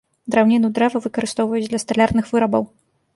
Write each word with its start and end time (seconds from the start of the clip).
Драўніну 0.35 0.71
дрэва 0.77 1.01
выкарыстоўваюць 1.05 1.65
для 1.71 1.79
сталярных 1.85 2.25
вырабаў. 2.33 2.67